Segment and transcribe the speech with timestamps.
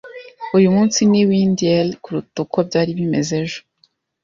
[0.57, 3.59] Uyu munsi ni windier kuruta uko byari bimeze ejo.